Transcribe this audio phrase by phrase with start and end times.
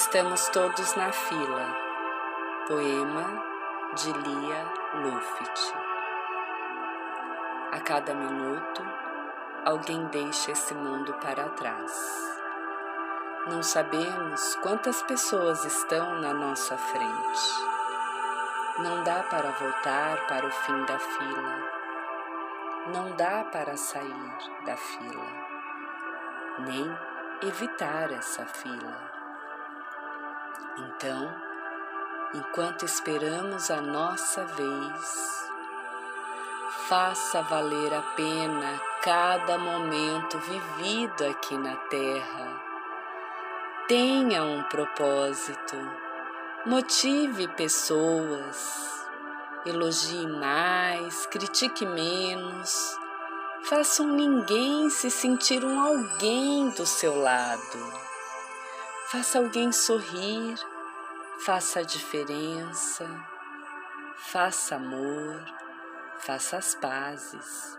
[0.00, 1.76] Estamos todos na fila.
[2.68, 3.42] Poema
[3.96, 5.74] de Lia Luft.
[7.72, 8.80] A cada minuto,
[9.64, 11.92] alguém deixa esse mundo para trás.
[13.48, 17.40] Não sabemos quantas pessoas estão na nossa frente.
[18.78, 21.56] Não dá para voltar para o fim da fila.
[22.94, 25.26] Não dá para sair da fila,
[26.60, 26.86] nem
[27.42, 29.07] evitar essa fila.
[30.78, 31.34] Então,
[32.34, 35.48] enquanto esperamos a nossa vez,
[36.88, 42.62] faça valer a pena cada momento vivido aqui na Terra.
[43.86, 45.76] Tenha um propósito,
[46.64, 49.06] motive pessoas,
[49.66, 52.98] elogie mais, critique menos,
[53.64, 58.07] faça um ninguém se sentir um alguém do seu lado.
[59.10, 60.54] Faça alguém sorrir,
[61.40, 63.08] faça a diferença,
[64.18, 65.42] faça amor,
[66.18, 67.74] faça as pazes,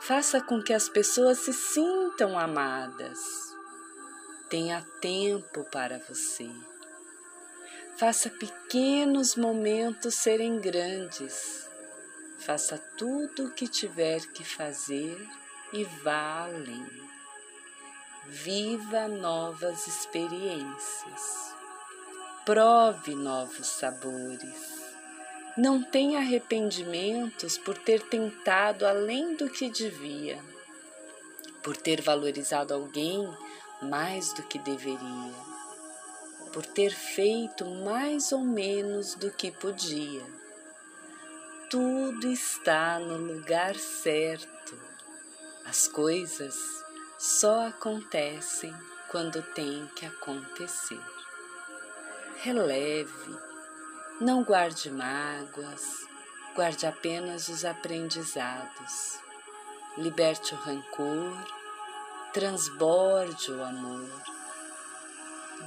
[0.00, 3.18] faça com que as pessoas se sintam amadas.
[4.48, 6.50] Tenha tempo para você.
[7.98, 11.68] Faça pequenos momentos serem grandes.
[12.38, 15.18] Faça tudo o que tiver que fazer
[15.74, 17.15] e vá além
[18.28, 21.54] viva novas experiências,
[22.44, 24.84] prove novos sabores.
[25.56, 30.38] Não tenha arrependimentos por ter tentado além do que devia,
[31.62, 33.26] por ter valorizado alguém
[33.80, 35.34] mais do que deveria,
[36.52, 40.24] por ter feito mais ou menos do que podia.
[41.70, 44.78] Tudo está no lugar certo.
[45.64, 46.54] As coisas
[47.18, 48.74] só acontecem
[49.08, 51.00] quando tem que acontecer.
[52.36, 53.38] Releve,
[54.20, 56.06] não guarde mágoas,
[56.54, 59.18] guarde apenas os aprendizados.
[59.96, 61.36] Liberte o rancor,
[62.34, 64.10] transborde o amor.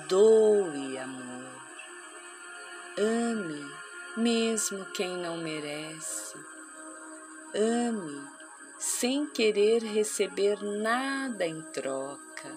[0.07, 1.50] Doe amor.
[2.96, 3.72] Ame
[4.16, 6.38] mesmo quem não merece.
[7.56, 8.38] Ame
[8.79, 12.56] sem querer receber nada em troca.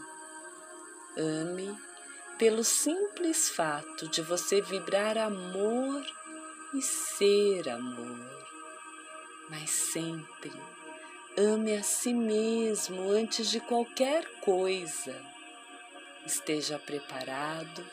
[1.18, 1.76] Ame
[2.38, 6.06] pelo simples fato de você vibrar amor
[6.74, 8.46] e ser amor.
[9.50, 10.52] Mas sempre
[11.36, 15.20] ame a si mesmo antes de qualquer coisa.
[16.24, 17.84] Esteja preparado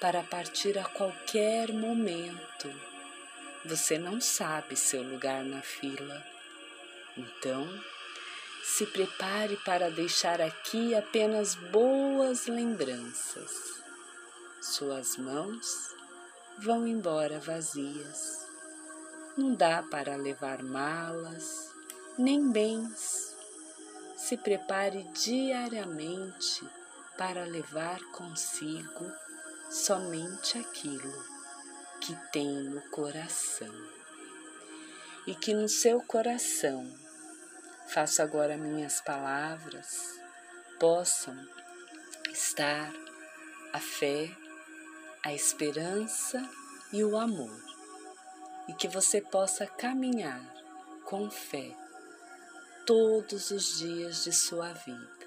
[0.00, 2.68] para partir a qualquer momento.
[3.64, 6.39] Você não sabe seu lugar na fila
[7.16, 7.68] então,
[8.62, 13.82] se prepare para deixar aqui apenas boas lembranças.
[14.60, 15.94] Suas mãos
[16.58, 18.46] vão embora vazias.
[19.36, 21.70] Não dá para levar malas
[22.18, 23.34] nem bens.
[24.16, 26.68] Se prepare diariamente
[27.16, 29.10] para levar consigo
[29.70, 31.24] somente aquilo
[32.00, 33.99] que tem no coração.
[35.26, 36.86] E que no seu coração
[37.92, 40.16] Faço agora minhas palavras
[40.78, 41.36] possam
[42.30, 42.92] estar
[43.72, 44.30] a fé,
[45.24, 46.48] a esperança
[46.92, 47.60] e o amor,
[48.68, 50.40] e que você possa caminhar
[51.04, 51.76] com fé
[52.86, 55.26] todos os dias de sua vida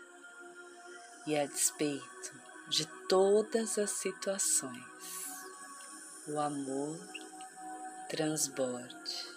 [1.28, 2.32] e a despeito
[2.70, 4.86] de todas as situações,
[6.30, 6.98] o amor
[8.08, 9.33] transborde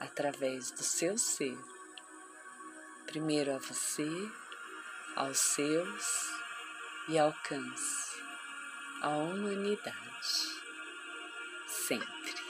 [0.00, 1.56] através do seu ser
[3.06, 4.08] primeiro a você,
[5.16, 6.30] aos seus
[7.08, 8.20] e alcance
[9.00, 10.58] a humanidade
[11.66, 12.47] sempre.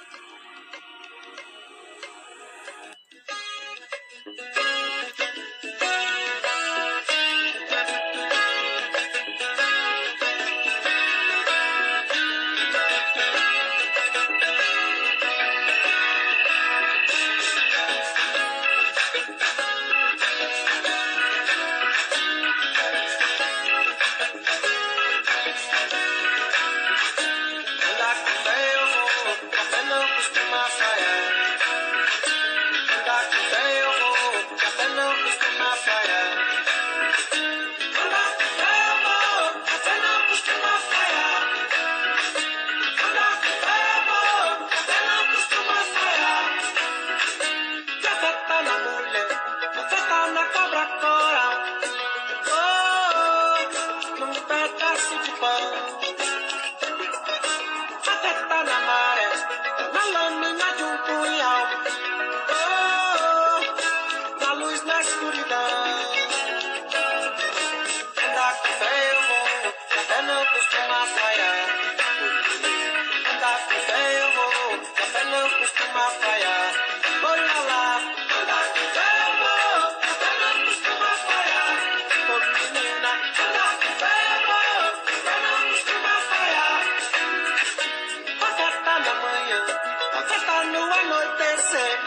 [91.00, 91.98] anoitecer,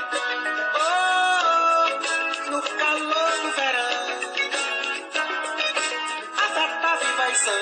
[0.75, 1.85] oh,
[2.51, 4.05] no calor do verão.
[6.37, 7.59] A fé tá viva e sã,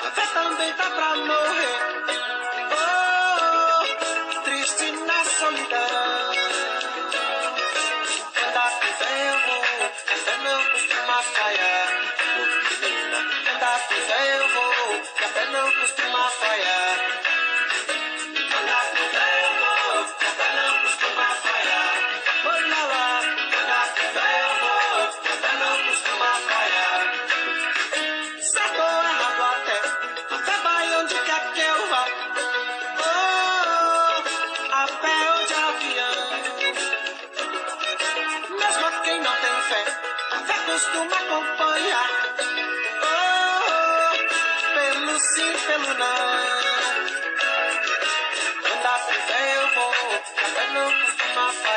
[0.00, 1.78] a fé também tá pra morrer,
[2.80, 6.32] oh, triste na solidão.
[8.48, 9.64] Andar com fé eu vou,
[10.12, 11.88] a fé não costuma falhar.
[12.38, 12.46] Oh,
[13.88, 17.31] com fé eu vou, que a fé não costuma falhar.
[40.72, 42.08] Costuma acompanhar.
[43.02, 44.12] Oh,
[44.74, 46.28] pelo sim, pelo não.
[48.72, 49.92] Andar com eu vou,
[50.38, 51.71] a fé não costuma falhar.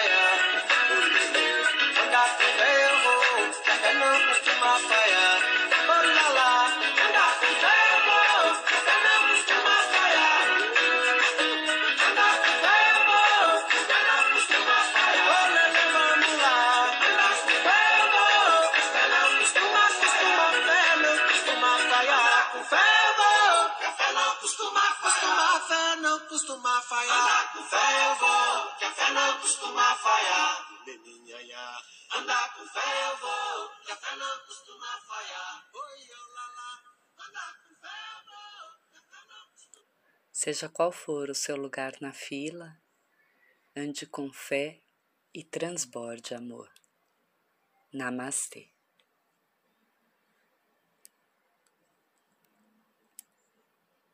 [26.25, 27.21] Não costuma falhar.
[27.21, 30.85] Andar com fé eu vou, que a fé não costuma falhar.
[30.85, 31.77] Menininha,
[32.15, 35.69] andar com fé eu vou, que a fé não costuma falhar.
[35.73, 37.27] Oi, lá, lá.
[37.27, 39.85] Andar com fé eu vou, que a fé não costuma
[40.31, 42.75] Seja qual for o seu lugar na fila,
[43.75, 44.81] ande com fé
[45.31, 46.71] e transborde amor.
[47.93, 48.74] Namastê.